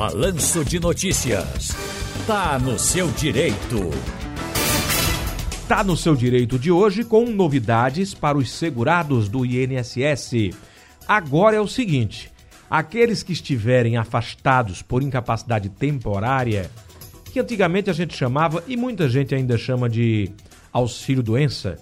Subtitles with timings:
[0.00, 1.76] Balanço de Notícias.
[2.26, 3.90] Tá no seu direito.
[5.68, 10.56] Tá no seu direito de hoje com novidades para os segurados do INSS.
[11.06, 12.32] Agora é o seguinte:
[12.70, 16.70] aqueles que estiverem afastados por incapacidade temporária,
[17.26, 20.32] que antigamente a gente chamava e muita gente ainda chama de
[20.72, 21.76] auxílio doença,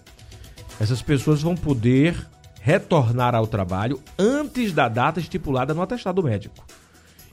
[0.80, 2.16] essas pessoas vão poder
[2.60, 6.67] retornar ao trabalho antes da data estipulada no atestado médico.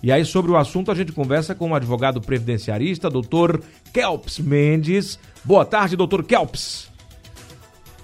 [0.03, 3.61] E aí, sobre o assunto, a gente conversa com o advogado previdenciarista, doutor
[3.93, 5.19] Kelps Mendes.
[5.43, 6.91] Boa tarde, doutor Kelps.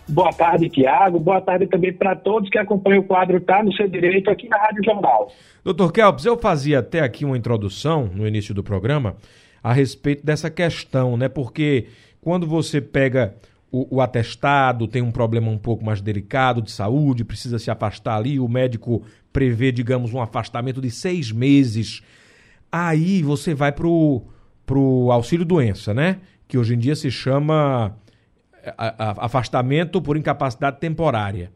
[0.08, 1.20] Boa tarde, Tiago.
[1.20, 4.58] Boa tarde também para todos que acompanham o quadro Tá no Seu Direito aqui na
[4.58, 5.32] Rádio Jornal.
[5.64, 9.16] Doutor Kelps, eu fazia até aqui uma introdução no início do programa
[9.64, 11.30] a respeito dessa questão, né?
[11.30, 11.88] Porque
[12.20, 13.36] quando você pega
[13.72, 18.18] o, o, atestado, tem um problema um pouco mais delicado de saúde, precisa se afastar
[18.18, 22.02] ali, o médico prevê, digamos, um afastamento de seis meses.
[22.72, 24.24] Aí você vai pro,
[24.66, 26.20] pro auxílio doença, né?
[26.48, 27.96] Que hoje em dia se chama
[28.88, 31.52] afastamento por incapacidade temporária.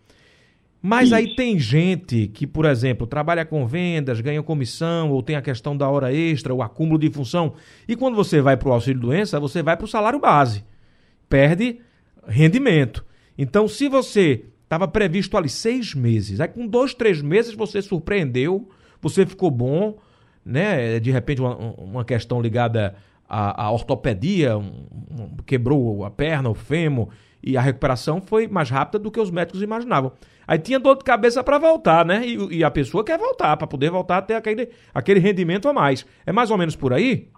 [0.82, 1.16] Mas Isso.
[1.16, 5.76] aí tem gente que, por exemplo, trabalha com vendas, ganha comissão, ou tem a questão
[5.76, 7.56] da hora extra, o acúmulo de função.
[7.88, 10.64] E quando você vai para o auxílio doença, você vai para o salário base.
[11.28, 11.80] Perde
[12.28, 13.04] rendimento.
[13.36, 18.68] Então, se você estava previsto ali seis meses, aí com dois, três meses você surpreendeu,
[19.02, 19.98] você ficou bom,
[20.44, 21.00] né?
[21.00, 22.96] De repente, uma, uma questão ligada
[23.30, 27.10] à, à ortopedia, um, um, quebrou a perna, o fêmur,
[27.42, 30.12] e a recuperação foi mais rápida do que os médicos imaginavam.
[30.48, 32.26] Aí tinha dor de cabeça para voltar, né?
[32.26, 35.74] E, e, a pessoa quer voltar, para poder voltar a ter aquele, aquele rendimento a
[35.74, 36.06] mais.
[36.26, 37.30] É mais ou menos por aí?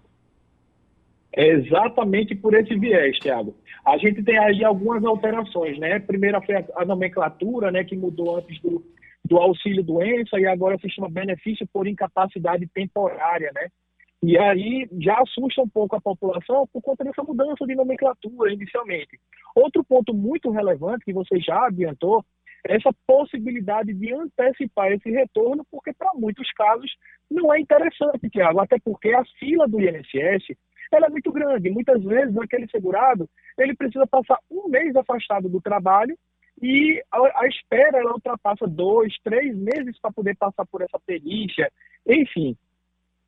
[1.38, 3.56] É exatamente por esse viés, Thiago.
[3.86, 6.00] A gente tem aí algumas alterações, né?
[6.00, 8.84] Primeiro foi a, a nomenclatura, né, que mudou antes do,
[9.24, 13.68] do auxílio doença e agora se chama benefício por incapacidade temporária, né?
[14.24, 19.20] E aí já assusta um pouco a população por conta dessa mudança de nomenclatura inicialmente.
[19.56, 22.26] Outro ponto muito relevante que você já adiantou
[22.68, 26.92] é essa possibilidade de antecipar esse retorno, porque para muitos casos
[27.30, 30.58] não é interessante, Tiago, até porque a fila do INSS
[30.92, 31.70] ela é muito grande.
[31.70, 36.18] Muitas vezes, aquele segurado, ele precisa passar um mês afastado do trabalho
[36.62, 41.72] e a, a espera ela ultrapassa dois, três meses para poder passar por essa perícia.
[42.06, 42.58] Enfim,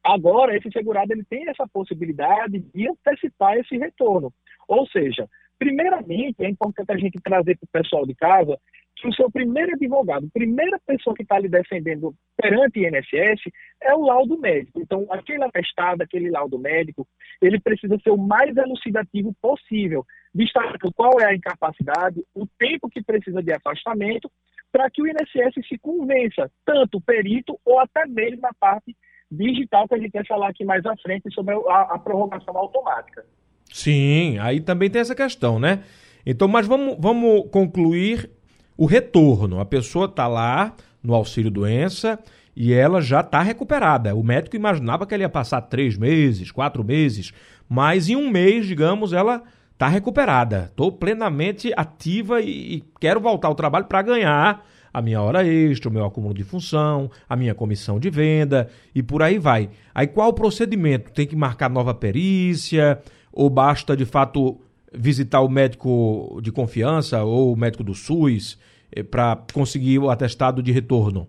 [0.03, 4.33] agora esse segurado ele tem essa possibilidade de antecipar esse retorno.
[4.67, 5.27] Ou seja,
[5.57, 8.57] primeiramente, é importante a gente trazer para o pessoal de casa
[8.99, 13.41] que o seu primeiro advogado, a primeira pessoa que está lhe defendendo perante o INSS
[13.81, 14.81] é o laudo médico.
[14.81, 17.07] Então, aquele atestado, aquele laudo médico,
[17.41, 23.01] ele precisa ser o mais elucidativo possível, destacando qual é a incapacidade, o tempo que
[23.01, 24.29] precisa de afastamento,
[24.71, 28.95] para que o INSS se convença, tanto o perito ou até mesmo a parte
[29.31, 33.25] digital, que a gente vai falar aqui mais à frente sobre a, a prorrogação automática.
[33.71, 35.83] Sim, aí também tem essa questão, né?
[36.25, 38.29] Então, mas vamos, vamos concluir
[38.79, 39.59] o retorno.
[39.59, 40.73] A pessoa está lá
[41.03, 42.17] no auxílio doença
[42.55, 44.15] e ela já está recuperada.
[44.15, 47.33] O médico imaginava que ela ia passar três meses, quatro meses,
[47.67, 50.67] mas em um mês, digamos, ela está recuperada.
[50.69, 55.89] Estou plenamente ativa e, e quero voltar ao trabalho para ganhar a minha hora extra,
[55.89, 59.69] o meu acúmulo de função, a minha comissão de venda e por aí vai.
[59.93, 61.11] Aí qual o procedimento?
[61.11, 62.97] Tem que marcar nova perícia
[63.29, 64.57] ou basta de fato
[64.93, 68.59] visitar o médico de confiança ou o médico do SUS
[68.91, 71.27] eh, para conseguir o atestado de retorno?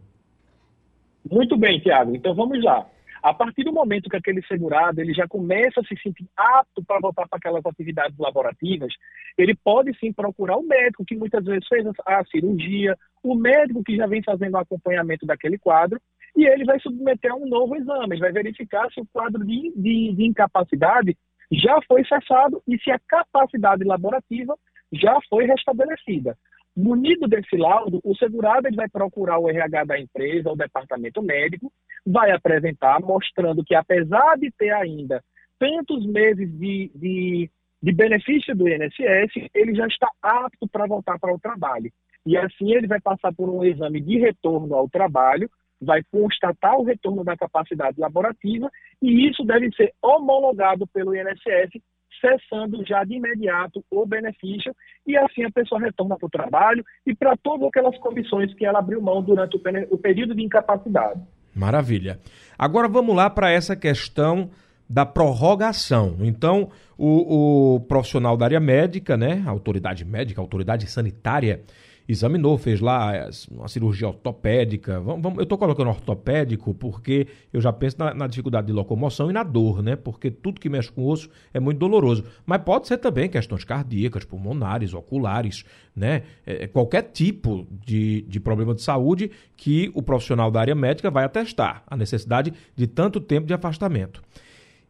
[1.31, 2.15] Muito bem, Tiago.
[2.15, 2.87] Então vamos lá.
[3.23, 7.01] A partir do momento que aquele segurado ele já começa a se sentir apto para
[7.01, 8.93] voltar para aquelas atividades laborativas,
[9.37, 13.95] ele pode sim procurar o médico que muitas vezes fez a cirurgia, o médico que
[13.97, 16.01] já vem fazendo o acompanhamento daquele quadro,
[16.35, 19.73] e ele vai submeter a um novo exame, ele vai verificar se o quadro de,
[19.77, 21.17] de, de incapacidade
[21.51, 24.57] já foi cessado e se a capacidade laborativa
[24.93, 26.37] já foi restabelecida.
[26.77, 31.73] Munido desse laudo, o segurado ele vai procurar o RH da empresa, o departamento médico,
[32.07, 35.23] vai apresentar, mostrando que apesar de ter ainda
[35.59, 37.51] tantos meses de, de,
[37.83, 41.93] de benefício do INSS, ele já está apto para voltar para o trabalho.
[42.25, 46.85] E assim ele vai passar por um exame de retorno ao trabalho, vai constatar o
[46.85, 48.71] retorno da capacidade laborativa
[49.03, 51.81] e isso deve ser homologado pelo INSS,
[52.21, 54.75] cessando já de imediato o benefício
[55.07, 58.79] e assim a pessoa retorna para o trabalho e para todas aquelas comissões que ela
[58.79, 59.61] abriu mão durante o,
[59.91, 61.21] o período de incapacidade.
[61.55, 62.21] Maravilha.
[62.59, 64.51] Agora vamos lá para essa questão
[64.89, 66.17] da prorrogação.
[66.21, 71.63] Então, o, o, profissional da área médica, né, autoridade médica, autoridade sanitária,
[72.11, 75.01] examinou, fez lá uma cirurgia ortopédica.
[75.01, 79.31] Vamos, vamos, eu estou colocando ortopédico porque eu já penso na, na, dificuldade de locomoção
[79.31, 79.97] e na dor, né?
[79.97, 82.25] Porque tudo que mexe com o osso é muito doloroso.
[82.45, 85.65] Mas pode ser também questões cardíacas, pulmonares, oculares,
[85.95, 86.23] né?
[86.45, 91.25] É, qualquer tipo de, de problema de saúde que o profissional da área médica vai
[91.25, 94.23] atestar a necessidade de tanto tempo de afastamento.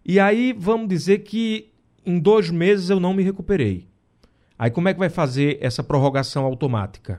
[0.05, 1.70] E aí vamos dizer que
[2.06, 3.89] em dois meses eu não me recuperei.
[4.61, 7.19] Aí como é que vai fazer essa prorrogação automática?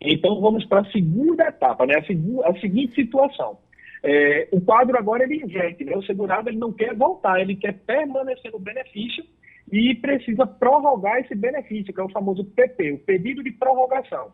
[0.00, 1.94] Então vamos para a segunda etapa, né?
[1.94, 3.56] a, a seguinte situação.
[4.02, 5.96] É, o quadro agora ele inverte, né?
[5.96, 9.24] o segurado ele não quer voltar, ele quer permanecer no benefício
[9.70, 14.32] e precisa prorrogar esse benefício, que é o famoso PP, o pedido de prorrogação.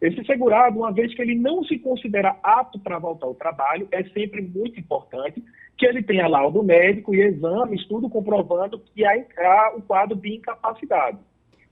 [0.00, 4.02] Esse segurado, uma vez que ele não se considera apto para voltar ao trabalho, é
[4.04, 5.44] sempre muito importante
[5.76, 11.18] que ele tenha laudo médico e exames, tudo comprovando que há o quadro de incapacidade.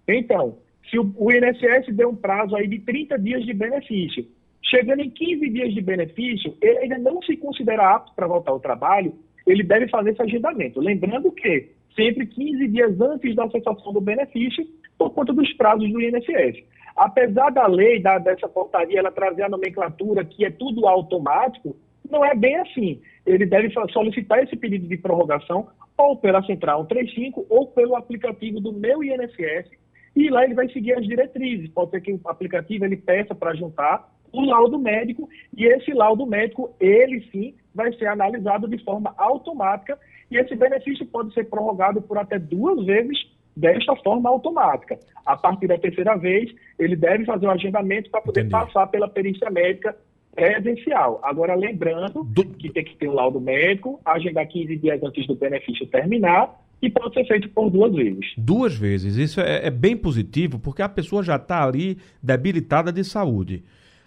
[0.06, 0.58] Então,
[0.90, 4.26] se o, o INSS deu um prazo aí de 30 dias de benefício,
[4.62, 8.60] chegando em 15 dias de benefício, ele ainda não se considera apto para voltar ao
[8.60, 9.14] trabalho,
[9.46, 10.80] ele deve fazer esse agendamento.
[10.80, 14.66] Lembrando que sempre 15 dias antes da cessação do benefício,
[14.96, 16.62] por conta dos prazos do INSS.
[16.96, 21.76] Apesar da lei, da, dessa portaria, ela trazer a nomenclatura que é tudo automático,
[22.10, 23.00] não é bem assim.
[23.26, 28.72] Ele deve solicitar esse pedido de prorrogação ou pela Central 135 ou pelo aplicativo do
[28.72, 29.70] meu INSS
[30.14, 31.70] e lá ele vai seguir as diretrizes.
[31.70, 36.26] Pode ser que o aplicativo ele peça para juntar o laudo médico e esse laudo
[36.26, 39.98] médico, ele sim, vai ser analisado de forma automática
[40.30, 43.18] e esse benefício pode ser prorrogado por até duas vezes
[43.54, 44.98] desta forma automática.
[45.24, 48.52] A partir da terceira vez, ele deve fazer o um agendamento para poder Entendi.
[48.52, 49.94] passar pela perícia médica
[50.34, 51.20] presencial.
[51.22, 52.44] Agora, lembrando do...
[52.44, 56.90] que tem que ter o laudo médico, agendar 15 dias antes do benefício terminar e
[56.90, 58.26] pode ser feito por duas vezes.
[58.36, 59.16] Duas vezes.
[59.16, 63.62] Isso é, é bem positivo, porque a pessoa já está ali debilitada de saúde.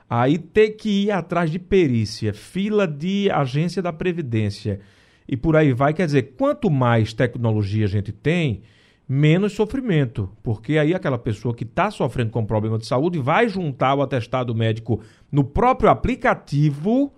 [0.10, 4.82] Aí ter que ir atrás de perícia, fila de agência da Previdência
[5.28, 8.62] e por aí vai, quer dizer, quanto mais tecnologia a gente tem,
[9.08, 13.96] menos sofrimento, porque aí aquela pessoa que está sofrendo com problema de saúde vai juntar
[13.96, 15.02] o atestado médico
[15.32, 17.14] no próprio aplicativo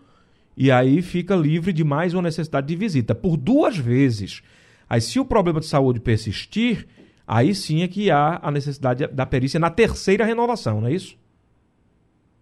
[0.55, 4.41] e aí fica livre de mais uma necessidade de visita por duas vezes.
[4.89, 6.87] Aí, se o problema de saúde persistir,
[7.25, 11.17] aí sim é que há a necessidade da perícia na terceira renovação, não é isso?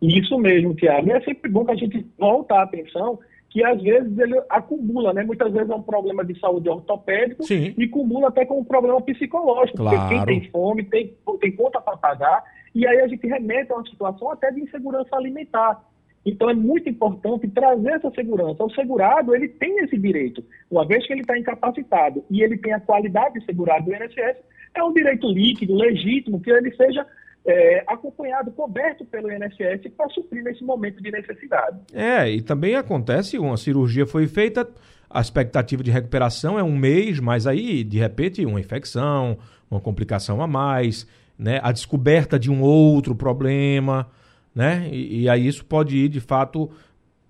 [0.01, 1.07] Isso mesmo, Tiago.
[1.07, 3.19] E é sempre bom que a gente volta a atenção
[3.55, 5.23] que às vezes ele acumula, né?
[5.23, 7.73] Muitas vezes é um problema de saúde ortopédico Sim.
[7.77, 9.97] e acumula até com um problema psicológico, claro.
[9.97, 12.43] porque quem tem fome, tem, tem conta para pagar,
[12.75, 15.81] e aí a gente remete a uma situação até de insegurança alimentar.
[16.25, 18.63] Então é muito importante trazer essa segurança.
[18.63, 20.43] O segurado, ele tem esse direito.
[20.71, 24.37] Uma vez que ele está incapacitado e ele tem a qualidade de segurado do INSS,
[24.73, 27.05] é um direito líquido, legítimo, que ele seja
[27.45, 31.79] é, acompanhado, coberto pelo INSS para suprir nesse momento de necessidade.
[31.93, 34.67] É, e também acontece, uma cirurgia foi feita,
[35.09, 39.37] a expectativa de recuperação é um mês, mas aí, de repente, uma infecção,
[39.69, 41.07] uma complicação a mais,
[41.37, 41.59] né?
[41.61, 44.09] A descoberta de um outro problema,
[44.55, 44.89] né?
[44.91, 46.71] E, e aí isso pode ir, de fato,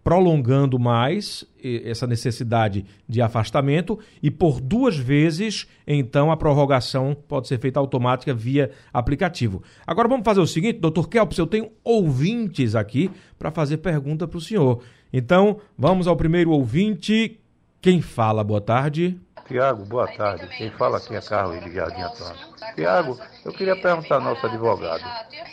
[0.06, 1.44] prolongando mais
[1.84, 8.32] essa necessidade de afastamento e por duas vezes, então, a prorrogação pode ser feita automática
[8.32, 9.64] via aplicativo.
[9.88, 14.38] Agora vamos fazer o seguinte, doutor Kelps, eu tenho ouvintes aqui para fazer pergunta para
[14.38, 14.84] o senhor.
[15.12, 17.40] Então, vamos ao primeiro ouvinte.
[17.86, 18.44] Quem fala?
[18.44, 19.22] Boa tarde.
[19.48, 20.48] Tiago, boa tarde.
[20.58, 22.56] Quem fala aqui é Carlos de Jardim Atlântico.
[22.74, 25.04] Tiago, eu queria perguntar ao nosso advogado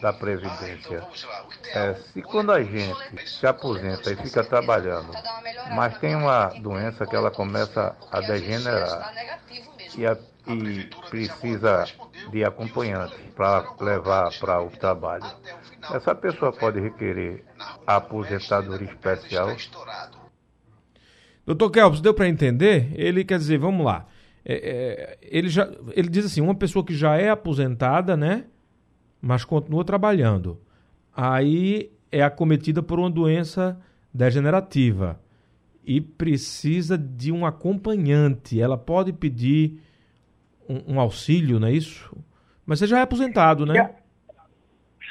[0.01, 1.07] da Previdência
[1.75, 5.13] é, se quando a gente se aposenta e fica trabalhando,
[5.75, 9.13] mas tem uma doença que ela começa a degenerar
[9.99, 10.17] e, a,
[10.47, 11.85] e precisa
[12.31, 15.27] de acompanhante para levar para o trabalho,
[15.93, 17.45] essa pessoa pode requerer
[17.87, 19.55] a aposentadoria especial?
[21.45, 22.93] Doutor Kelps, deu para entender?
[22.95, 24.07] Ele quer dizer, vamos lá.
[24.45, 28.45] É, é, ele, já, ele diz assim: uma pessoa que já é aposentada, né?
[29.21, 30.59] Mas continua trabalhando.
[31.15, 33.81] Aí é acometida por uma doença
[34.13, 35.21] degenerativa
[35.85, 38.61] e precisa de um acompanhante.
[38.61, 39.81] Ela pode pedir
[40.69, 42.17] um, um auxílio, não é isso?
[42.65, 43.91] Mas você já é aposentado, né?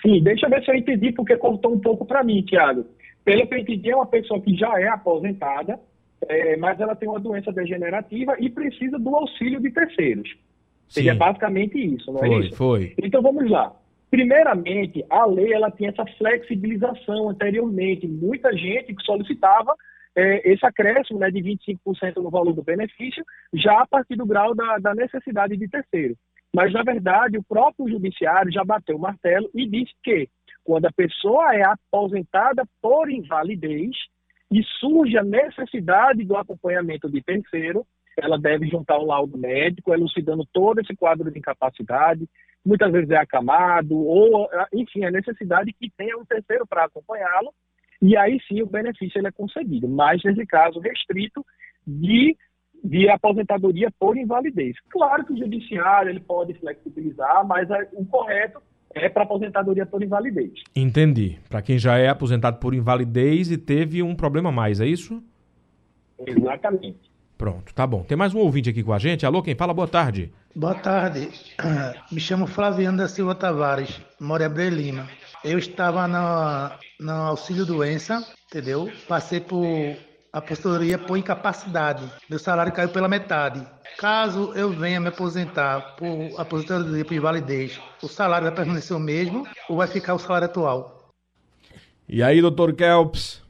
[0.02, 2.86] Sim, deixa eu ver se eu entendi, porque cortou um pouco para mim, Tiago.
[3.24, 5.80] Pelo que eu entendi, é uma pessoa que já é aposentada,
[6.28, 10.30] é, mas ela tem uma doença degenerativa e precisa do auxílio de terceiros.
[10.30, 10.38] Sim.
[10.88, 12.56] Seria basicamente isso, não é foi, isso?
[12.56, 12.94] Foi.
[13.02, 13.74] Então vamos lá.
[14.10, 18.06] Primeiramente, a lei ela tinha essa flexibilização anteriormente.
[18.08, 19.74] Muita gente que solicitava
[20.16, 23.24] é, esse acréscimo né, de 25% no valor do benefício,
[23.54, 26.16] já a partir do grau da, da necessidade de terceiro.
[26.54, 30.28] Mas, na verdade, o próprio judiciário já bateu o martelo e disse que
[30.64, 33.96] quando a pessoa é aposentada por invalidez
[34.52, 37.86] e surge a necessidade do acompanhamento de terceiro,
[38.18, 42.28] ela deve juntar um laudo médico, elucidando todo esse quadro de incapacidade,
[42.64, 47.54] muitas vezes é acamado, ou, enfim, a necessidade que tenha um terceiro para acompanhá-lo,
[48.02, 51.46] e aí sim o benefício ele é concedido, mas nesse caso restrito
[51.88, 52.36] de,
[52.84, 54.76] de aposentadoria por invalidez.
[54.90, 58.62] Claro que o judiciário ele pode flexibilizar, mas o correto
[58.96, 60.52] é para aposentadoria por invalidez.
[60.76, 61.40] Entendi.
[61.50, 65.22] Para quem já é aposentado por invalidez e teve um problema mais, é isso?
[66.26, 67.12] Exatamente.
[67.38, 68.04] Pronto, tá bom.
[68.04, 69.26] Tem mais um ouvinte aqui com a gente.
[69.26, 69.74] Alô, quem fala?
[69.74, 70.32] Boa tarde.
[70.56, 71.30] Boa tarde.
[72.12, 75.08] Me chamo Flaviano da Silva Tavares, moro em Lima.
[75.44, 78.92] Eu estava no, no auxílio doença, entendeu?
[79.08, 79.98] Passei por
[80.32, 82.04] aposentadoria por incapacidade.
[82.30, 83.66] Meu salário caiu pela metade.
[83.98, 89.46] Caso eu venha me aposentar por aposentadoria por invalidez, o salário vai permanecer o mesmo
[89.70, 91.10] ou vai ficar o salário atual?
[92.08, 93.42] E aí, doutor Kelps?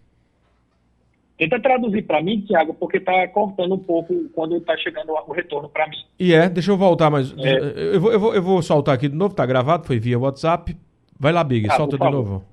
[1.38, 5.68] Tenta traduzir para mim, Tiago, porque está cortando um pouco quando está chegando o retorno
[5.68, 5.98] para mim.
[6.20, 7.96] E é, deixa eu voltar, mas é.
[7.96, 10.78] eu, vou, eu, vou, eu vou soltar aqui de novo, tá gravado, foi via WhatsApp.
[11.20, 12.46] Vai lá, Big, ah, solta de novo.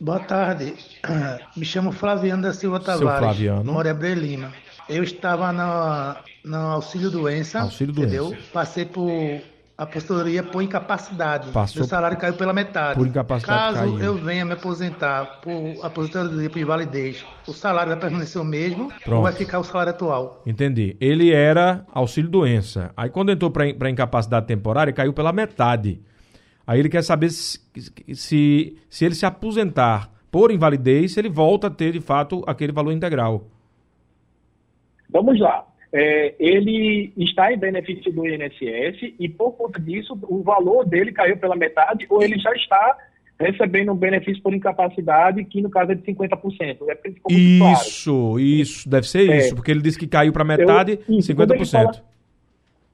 [0.00, 0.74] Boa tarde.
[1.56, 3.08] Me chamo Flaviano da Silva Tavares.
[3.08, 3.72] Seu Flaviano.
[3.72, 4.44] Moro em.
[4.88, 7.60] Eu estava no, no auxílio doença.
[7.60, 8.28] Auxílio entendeu?
[8.28, 8.42] doença.
[8.52, 9.40] Passei por
[9.76, 11.50] aposentadoria por incapacidade.
[11.50, 12.98] Passou Meu salário caiu pela metade.
[12.98, 13.98] Por incapacidade Caso caiu.
[13.98, 19.16] eu venha me aposentar por aposentadoria por invalidez, o salário vai permanecer o mesmo Pronto.
[19.16, 20.42] ou vai ficar o salário atual?
[20.46, 20.96] Entendi.
[21.00, 22.92] Ele era auxílio doença.
[22.96, 26.00] Aí quando entrou para incapacidade temporária, caiu pela metade.
[26.66, 27.60] Aí ele quer saber se,
[28.14, 32.92] se, se ele se aposentar por invalidez, ele volta a ter de fato aquele valor
[32.92, 33.46] integral.
[35.10, 35.66] Vamos lá
[35.96, 41.36] é, ele está em benefício do INSS e, por conta disso, o valor dele caiu
[41.36, 42.98] pela metade ou ele já está
[43.38, 46.78] recebendo um benefício por incapacidade, que no caso é de 50%.
[46.88, 48.40] É isso, claro.
[48.40, 51.70] isso, deve ser é, isso, porque ele disse que caiu para metade, eu, isso, 50%.
[51.70, 52.02] Fala,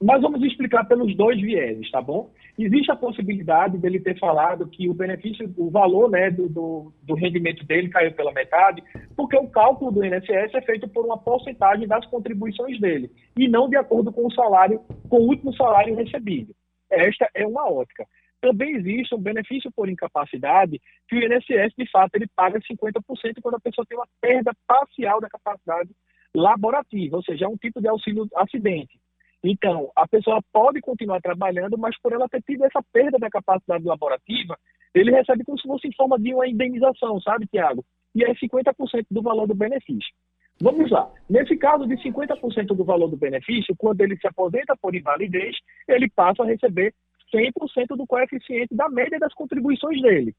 [0.03, 2.29] mas vamos explicar pelos dois vieses, tá bom?
[2.59, 7.15] Existe a possibilidade dele ter falado que o benefício, o valor né, do, do, do,
[7.15, 8.83] rendimento dele caiu pela metade,
[9.17, 13.69] porque o cálculo do INSS é feito por uma porcentagem das contribuições dele, e não
[13.69, 16.55] de acordo com o salário, com o último salário recebido.
[16.91, 18.07] Esta é uma ótica.
[18.41, 23.03] Também existe um benefício por incapacidade que o INSS, de fato, ele paga 50%
[23.43, 25.91] quando a pessoa tem uma perda parcial da capacidade
[26.35, 28.99] laborativa, ou seja, é um tipo de auxílio acidente.
[29.43, 33.85] Então, a pessoa pode continuar trabalhando, mas por ela ter tido essa perda da capacidade
[33.85, 34.59] laborativa,
[34.95, 37.85] ele recebe como se fosse em forma de uma indenização, sabe, Tiago?
[38.15, 40.13] E é 50% do valor do benefício.
[40.61, 41.11] Vamos lá.
[41.29, 45.57] Nesse caso de 50% do valor do benefício, quando ele se aposenta por invalidez,
[45.89, 46.93] ele passa a receber
[47.35, 50.35] 100% do coeficiente da média das contribuições dele.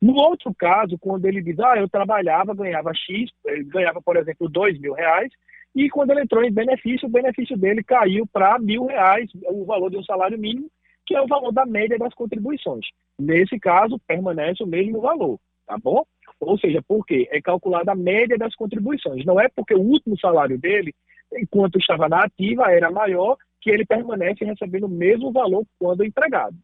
[0.00, 3.30] No outro caso, quando ele diz, ah, eu trabalhava, ganhava X,
[3.66, 5.32] ganhava, por exemplo, dois mil reais,
[5.74, 9.90] e quando ele entrou em benefício, o benefício dele caiu para mil reais, o valor
[9.90, 10.70] de um salário mínimo,
[11.04, 12.86] que é o valor da média das contribuições.
[13.18, 16.04] Nesse caso, permanece o mesmo valor, tá bom?
[16.40, 17.28] Ou seja, por quê?
[17.30, 19.24] É calculada a média das contribuições.
[19.24, 20.94] Não é porque o último salário dele,
[21.32, 26.56] enquanto estava na ativa, era maior, que ele permanece recebendo o mesmo valor quando empregado.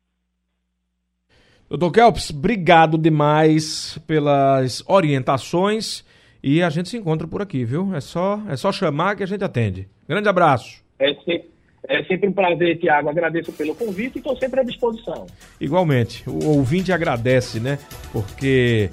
[1.69, 6.05] Doutor Kelps, obrigado demais pelas orientações.
[6.43, 7.95] E a gente se encontra por aqui, viu?
[7.95, 9.89] É só, é só chamar que a gente atende.
[10.09, 10.83] Grande abraço.
[10.99, 11.51] É sempre,
[11.89, 13.09] é sempre um prazer, Tiago.
[13.09, 15.27] Agradeço pelo convite e estou sempre à disposição.
[15.61, 16.25] Igualmente.
[16.29, 17.79] O ouvinte agradece, né?
[18.13, 18.91] Porque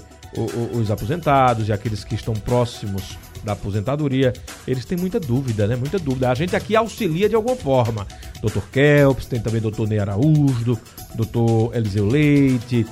[0.73, 4.33] os aposentados e aqueles que estão próximos da aposentadoria,
[4.67, 5.75] eles têm muita dúvida, né?
[5.75, 6.29] Muita dúvida.
[6.29, 8.05] A gente aqui auxilia de alguma forma.
[8.41, 8.59] Dr.
[8.71, 9.87] Kelps, tem também Dr.
[9.87, 10.77] Ney Araújo,
[11.15, 11.75] Dr.
[11.75, 12.85] Eliseu Leite,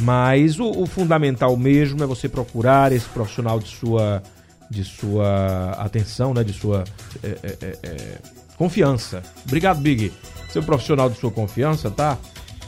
[0.00, 4.22] mas o, o, fundamental mesmo é você procurar esse profissional de sua,
[4.70, 6.44] de sua atenção, né?
[6.44, 6.84] de sua
[7.22, 8.18] é, é, é, é,
[8.56, 9.22] confiança.
[9.44, 10.12] Obrigado, Big.
[10.50, 12.16] Seu profissional de sua confiança, tá?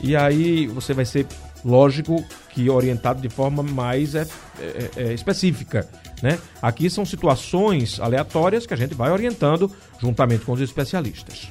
[0.02, 1.26] E aí você vai ser,
[1.64, 4.26] lógico, que orientado de forma mais é,
[4.96, 5.88] é, específica.
[6.22, 6.38] Né?
[6.60, 11.49] Aqui são situações aleatórias que a gente vai orientando juntamente com os especialistas.